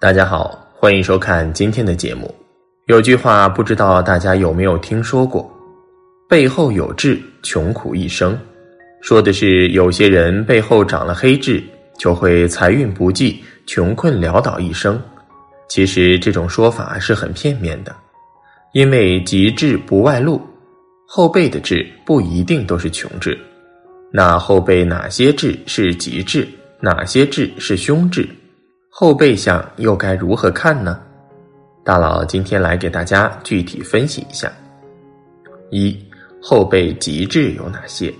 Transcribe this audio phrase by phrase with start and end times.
[0.00, 2.34] 大家好，欢迎收看今天的节目。
[2.86, 5.46] 有句话不知道大家有没有听说过
[6.26, 8.34] ：“背后有痣，穷苦一生。”
[9.02, 11.62] 说的是有些人背后长了黑痣，
[11.98, 14.98] 就会财运不济，穷困潦倒一生。
[15.68, 17.94] 其实这种说法是很片面的，
[18.72, 20.40] 因为吉痣不外露，
[21.06, 23.38] 后背的痣不一定都是穷痣。
[24.10, 26.48] 那后背哪些痣是吉痣，
[26.80, 28.26] 哪些痣是凶痣？
[28.92, 31.00] 后背相又该如何看呢？
[31.84, 34.52] 大佬今天来给大家具体分析一下。
[35.70, 35.96] 一
[36.42, 38.12] 后背极痣有哪些？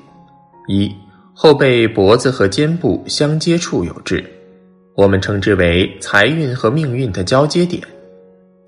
[0.68, 0.88] 一
[1.34, 4.24] 后背脖子和肩部相接处有痣，
[4.94, 7.82] 我们称之为财运和命运的交接点。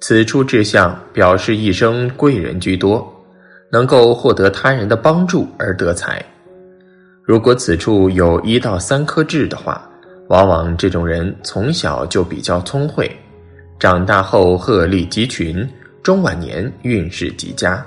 [0.00, 3.10] 此处痣相表示一生贵人居多，
[3.70, 6.22] 能够获得他人的帮助而得财。
[7.22, 9.88] 如果此处有一到三颗痣的话。
[10.28, 13.10] 往往这种人从小就比较聪慧，
[13.78, 15.68] 长大后鹤立鸡群，
[16.02, 17.84] 中晚年运势极佳。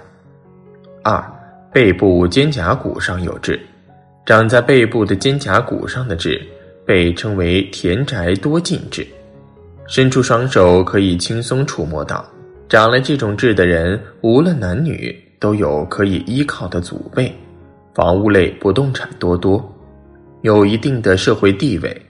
[1.04, 1.24] 二，
[1.72, 3.60] 背部肩胛骨上有痣，
[4.26, 6.42] 长在背部的肩胛骨上的痣
[6.86, 9.06] 被称为田宅多进痣，
[9.88, 12.24] 伸出双手可以轻松触摸到。
[12.68, 17.34] 长了这种痣的人，无论男女都有可以依靠的祖辈，
[17.94, 19.64] 房屋类不动产多多，
[20.42, 22.05] 有一定的社会地位。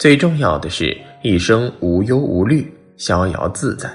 [0.00, 3.86] 最重要的是一生无忧无虑，逍遥自在。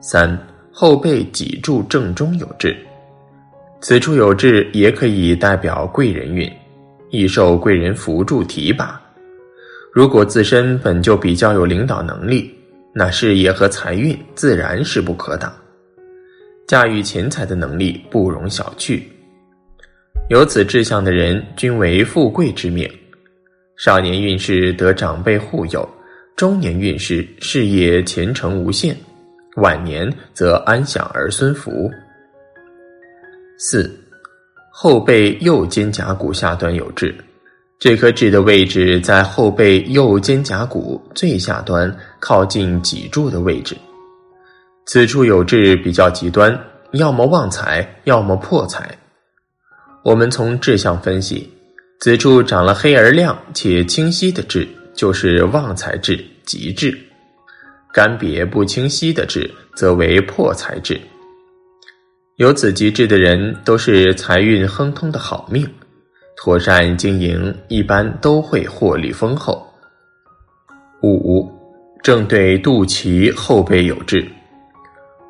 [0.00, 0.38] 三
[0.70, 2.76] 后背脊柱正中有痣，
[3.80, 6.48] 此处有痣也可以代表贵人运，
[7.10, 9.02] 易受贵人扶助提拔。
[9.92, 12.48] 如果自身本就比较有领导能力，
[12.94, 15.52] 那事业和财运自然势不可挡，
[16.68, 19.02] 驾驭钱财的能力不容小觑。
[20.28, 22.88] 有此志向的人，均为富贵之命。
[23.76, 25.86] 少年运势得长辈护佑，
[26.34, 28.96] 中年运势事业前程无限，
[29.56, 31.90] 晚年则安享儿孙福。
[33.58, 33.94] 四
[34.72, 37.14] 后背右肩胛骨下端有痣，
[37.78, 43.76] 这颗痣的位置在后背右肩胛骨最下端，靠近脊柱的位置。
[44.86, 46.58] 此处有痣比较极端，
[46.92, 48.88] 要么旺财，要么破财。
[50.02, 51.52] 我们从志向分析。
[51.98, 56.90] 此处长了黑而亮且清晰的痣，就是旺财痣、吉痣；
[57.92, 61.00] 干瘪不清晰的痣，则为破财痣。
[62.36, 65.66] 有此吉痣的人，都是财运亨通的好命，
[66.36, 69.66] 妥善经营，一般都会获利丰厚。
[71.02, 71.50] 五
[72.02, 74.26] 正对肚脐后背有痣，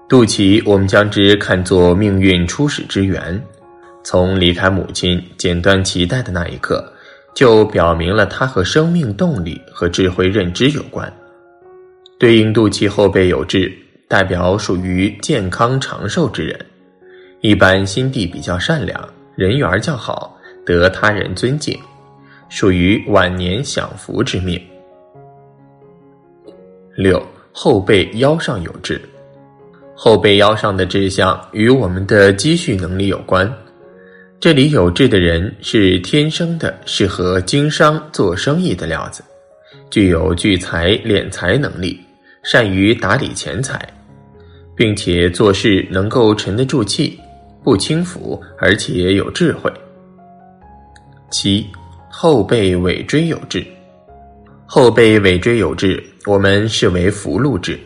[0.08, 3.40] 肚脐我们将之看作命运初始之源。
[4.08, 6.92] 从离开母亲、剪断脐带的那一刻，
[7.34, 11.12] 就表明了他和生命动力和智慧认知有关。
[12.16, 16.56] 对应肚脐后背有痣，代表属于健康长寿之人，
[17.40, 18.96] 一般心地比较善良，
[19.34, 21.76] 人缘较好，得他人尊敬，
[22.48, 24.56] 属于晚年享福之命。
[26.94, 29.00] 六后背腰上有痣，
[29.96, 33.52] 后背腰上的痣象与我们的积蓄能力有关。
[34.38, 39.24] 这里有志的人是天生的适合经商做生意的料子，
[39.90, 41.98] 具有聚财敛财能力，
[42.44, 43.80] 善于打理钱财，
[44.76, 47.18] 并且做事能够沉得住气，
[47.64, 49.72] 不轻浮，而且有智慧。
[51.30, 51.66] 七
[52.10, 53.66] 后背尾椎有痣，
[54.66, 57.80] 后背尾椎有痣，我们视为福禄痣，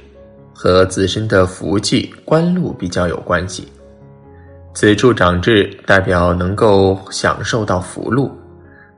[0.52, 3.68] 和自身的福气官禄比较有关系。
[4.72, 8.30] 此处长痣，代表能够享受到福禄，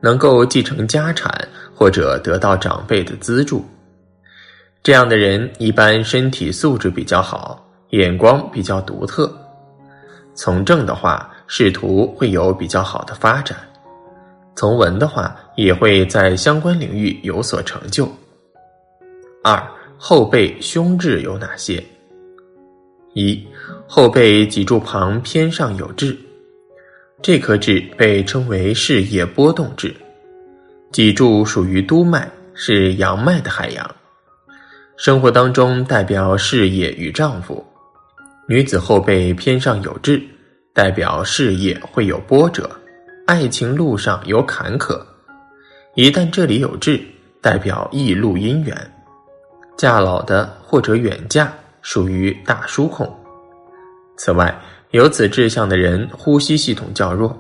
[0.00, 1.32] 能够继承家产
[1.74, 3.64] 或者得到长辈的资助。
[4.82, 9.32] 这样的人一般身体素质比较好，眼光比较独特。
[10.34, 13.56] 从政的话，仕途会有比较好的发展；
[14.54, 18.08] 从文的话，也会在相关领域有所成就。
[19.42, 19.62] 二
[19.96, 21.82] 后背胸痣有哪些？
[23.14, 23.46] 一
[23.86, 26.16] 后背脊柱旁偏上有痣，
[27.20, 29.94] 这颗痣被称为事业波动痣。
[30.90, 33.94] 脊柱属于督脉，是阳脉的海洋，
[34.96, 37.62] 生活当中代表事业与丈夫。
[38.48, 40.22] 女子后背偏上有痣，
[40.72, 42.70] 代表事业会有波折，
[43.26, 44.98] 爱情路上有坎坷。
[45.94, 46.98] 一旦这里有痣，
[47.42, 48.74] 代表易路姻缘，
[49.76, 51.52] 嫁老的或者远嫁。
[51.82, 53.06] 属于大叔控。
[54.16, 54.56] 此外，
[54.92, 57.36] 有此志向的人，呼吸系统较弱，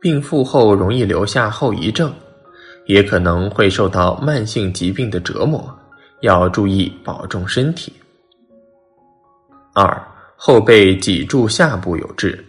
[0.00, 2.12] 病复后容易留下后遗症，
[2.86, 5.62] 也可能会受到慢性疾病的折磨，
[6.22, 7.92] 要注意保重身体。
[9.74, 10.02] 二、
[10.36, 12.42] 后背脊柱下部有痣，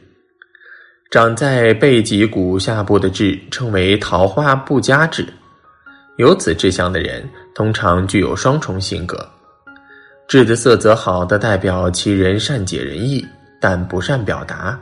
[1.09, 5.27] 长在背脊骨下部的痣称为桃花不佳痣。
[6.17, 9.27] 有此志向的人，通常具有双重性格。
[10.27, 13.25] 痣的色泽好的，代表其人善解人意，
[13.59, 14.77] 但不善表达；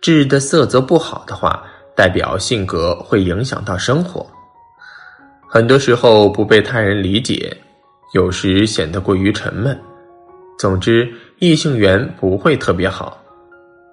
[0.00, 1.62] 痣的色泽不好的话，
[1.94, 4.26] 代表性格会影响到生活。
[5.46, 7.56] 很多时候不被他人理解，
[8.14, 9.78] 有时显得过于沉闷。
[10.58, 13.22] 总之，异性缘不会特别好，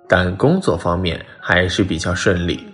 [0.07, 2.65] 但工作方面还是比较顺利。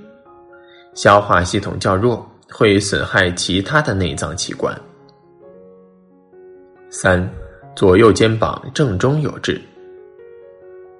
[0.93, 2.29] 消化系统较弱。
[2.55, 4.79] 会损害其他的内脏器官。
[6.91, 7.27] 三，
[7.75, 9.59] 左右肩膀正中有痣。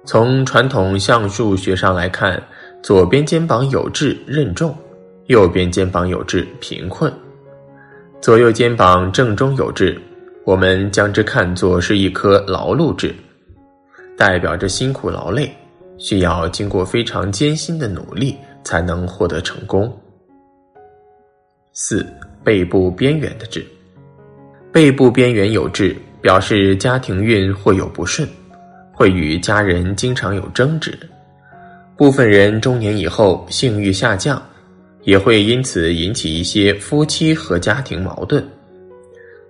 [0.04, 2.42] 从传统相术学上来看，
[2.82, 4.76] 左边肩膀有痣任重，
[5.26, 7.12] 右边肩膀有痣贫困。
[8.20, 9.98] 左右肩膀正中有痣，
[10.44, 13.14] 我们将之看作是一颗劳碌痣，
[14.16, 15.50] 代表着辛苦劳累，
[15.96, 19.90] 需要经过非常艰辛的努力才能获得成功。
[21.72, 22.06] 四
[22.42, 23.64] 背部边缘的痣，
[24.70, 28.26] 背部边缘有痣，表示家庭运或有不顺，
[28.90, 30.98] 会与家人经常有争执。
[31.98, 34.42] 部分人中年以后性欲下降，
[35.02, 38.42] 也会因此引起一些夫妻和家庭矛盾。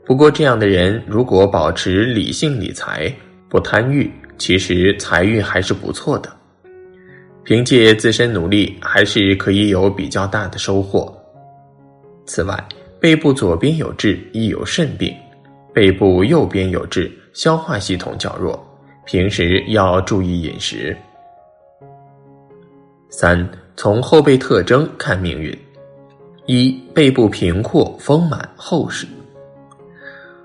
[0.04, 3.14] 不过，这样的人如果保持理性理财，
[3.48, 6.28] 不贪欲，其实财运还是不错的。
[7.44, 11.16] 凭借自身努力，还是可以有比较大的收获。
[12.26, 12.66] 此外，
[12.98, 15.14] 背部左边有痣，亦有肾病；
[15.74, 18.56] 背部右边有痣，消化系统较弱，
[19.04, 20.96] 平时要注意饮食。
[23.10, 25.52] 三，从后背特征看命运：
[26.46, 29.04] 一、背部平阔、丰满、厚实。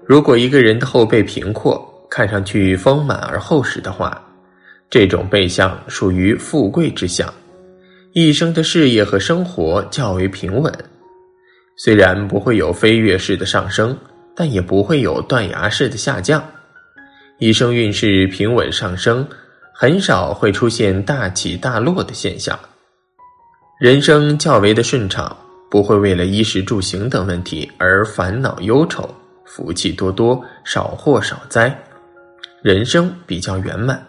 [0.04, 4.20] 如果一个人的后背平阔，看上去丰满而厚实的话，
[4.90, 7.31] 这种背相属于富贵之相，
[8.14, 10.74] 一生的事业和生活较为平稳。
[11.78, 13.96] 虽然不会有飞跃式的上升，
[14.39, 16.41] 但也不会有断崖式的下降，
[17.39, 19.27] 一生运势平稳上升，
[19.74, 22.57] 很少会出现大起大落的现象。
[23.81, 25.36] 人生较为的顺畅，
[25.69, 29.13] 不会为了衣食住行等问题而烦恼忧愁，
[29.44, 31.77] 福气多多，少祸少灾，
[32.62, 34.01] 人生比较圆满。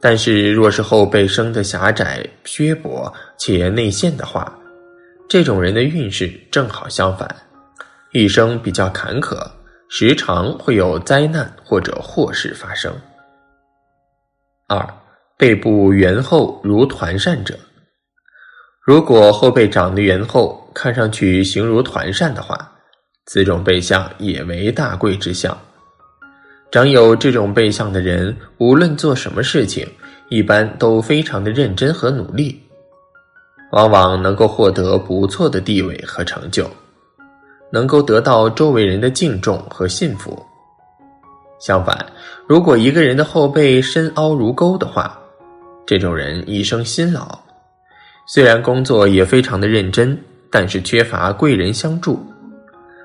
[0.00, 4.52] 但是，若是后背生的狭窄、削薄且内陷的话，
[5.28, 7.36] 这种人的运势正好相反，
[8.12, 9.42] 一生比较坎坷，
[9.88, 12.94] 时常会有灾难或者祸事发生。
[14.68, 14.86] 二，
[15.38, 17.58] 背部圆厚如团扇者，
[18.84, 22.70] 如果后背长得圆厚，看上去形如团扇的话，
[23.24, 25.56] 此种背相也为大贵之相。
[26.70, 29.88] 长有这种背相的人，无论做什么事情，
[30.28, 32.60] 一般都非常的认真和努力。
[33.72, 36.70] 往往能够获得不错的地位和成就，
[37.72, 40.44] 能够得到周围人的敬重和信服。
[41.58, 42.06] 相反，
[42.46, 45.18] 如果一个人的后背深凹如沟的话，
[45.86, 47.38] 这种人一生辛劳，
[48.26, 50.16] 虽然工作也非常的认真，
[50.50, 52.20] 但是缺乏贵人相助，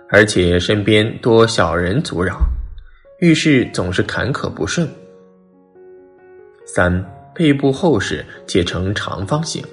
[0.09, 2.39] 而且身边多小人阻扰，
[3.19, 4.87] 遇事总是坎坷不顺。
[6.65, 7.03] 三，
[7.33, 9.63] 背部厚实且呈长方形。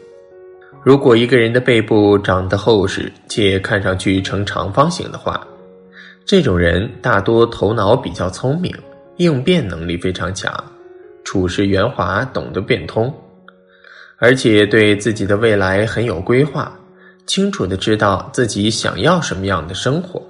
[0.84, 5.42] 如果一个人的背部长得厚实且看上去呈长方形的话，
[6.26, 8.70] 这种人大多头脑比较聪明，
[9.16, 10.52] 应变能力非常强，
[11.24, 13.12] 处事圆滑，懂得变通，
[14.18, 16.70] 而且对自己的未来很有规划，
[17.24, 20.22] 清楚的知道自己想要什么样的生活，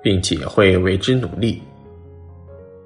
[0.00, 1.60] 并且会为之努力。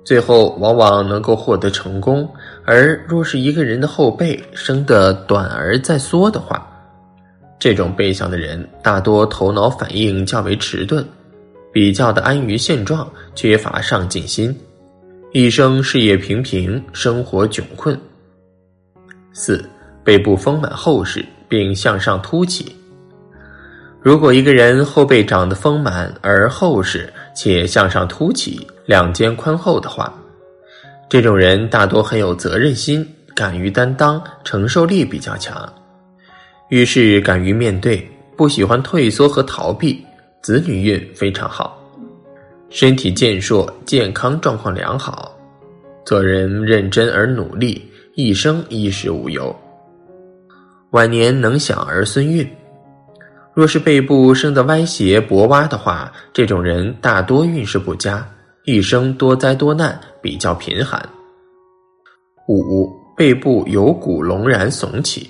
[0.08, 2.26] 最后往往能够获得成功，
[2.64, 6.66] 而若是一个人的后背生得短而再缩的话，
[7.58, 11.04] 这种背相的人大多头脑反应较为迟钝，
[11.70, 14.58] 比较的安于现状，缺乏上进心，
[15.32, 17.94] 一生事业平平，生活窘困。
[19.34, 19.62] 四
[20.02, 22.74] 背部丰满厚实并向上凸起，
[24.00, 28.66] 如果一个人后背长得丰满而厚实且向上凸起。
[28.84, 30.12] 两肩宽厚的话，
[31.08, 35.72] 这种人大多很有责任心，敢于担当，承受力比较强，
[36.68, 38.04] 遇事敢于面对，
[38.36, 40.04] 不喜欢退缩和逃避，
[40.42, 41.80] 子女运非常好，
[42.70, 45.32] 身体健硕，健康状况良好，
[46.04, 49.54] 做人认真而努力，一生衣食无忧，
[50.90, 52.44] 晚年能享儿孙运。
[53.58, 58.24] 若是背部生得歪斜薄洼的话，这种人大多运势不佳，
[58.62, 61.04] 一生多灾多难，比较贫寒。
[62.46, 65.28] 五背部有骨隆然耸起，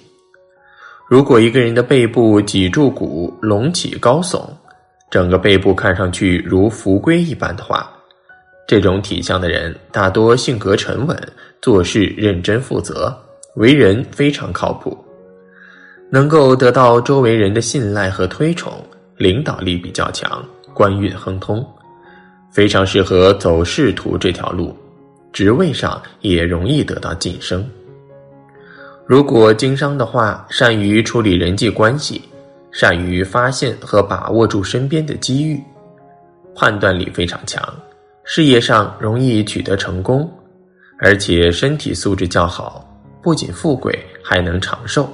[1.08, 4.46] 如果一个人的背部脊柱骨隆起高耸，
[5.10, 7.90] 整个背部看上去如浮龟一般的话，
[8.66, 11.18] 这种体相的人大多性格沉稳，
[11.62, 13.10] 做事认真负责，
[13.56, 14.94] 为人非常靠谱。
[16.10, 18.72] 能够得到周围人的信赖和推崇，
[19.16, 21.66] 领导力比较强，官运亨通，
[22.50, 24.74] 非常适合走仕途这条路，
[25.32, 27.68] 职位上也容易得到晋升。
[29.06, 32.22] 如果经商的话，善于处理人际关系，
[32.70, 35.62] 善于发现和把握住身边的机遇，
[36.54, 37.62] 判断力非常强，
[38.24, 40.30] 事业上容易取得成功，
[40.98, 42.86] 而且身体素质较好，
[43.22, 45.06] 不仅富贵，还能长寿。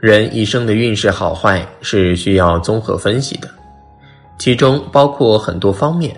[0.00, 3.48] 人一生的运势好坏是需要综合分析的，
[4.38, 6.14] 其中包括很多方面，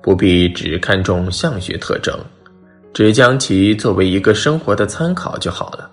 [0.00, 2.16] 不必只看重相学特征，
[2.92, 5.90] 只将其作为一个生活的参考就好了。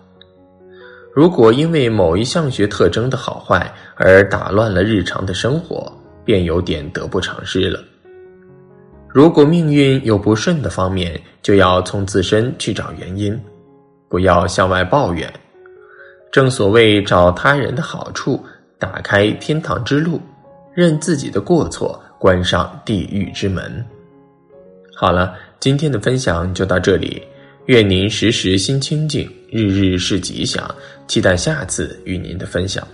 [1.15, 5.91] 如果因为某一相学特征的好坏而打乱了日常的生活，
[6.24, 7.79] 便有点得不偿失了。
[9.08, 13.36] 如果命运有不顺的方面，就要从自身去找原因，
[14.10, 15.32] 不要向外抱怨。
[16.36, 18.44] 正所谓找他人的好处，
[18.77, 20.20] 打开天堂之路，
[20.74, 23.82] 认自己的过错，关上地狱之门。
[24.94, 27.24] 好了，今天的分享就到这里，
[27.68, 30.70] 愿您时时心清静，日日是吉祥，
[31.08, 32.86] 期待下次与您的分享。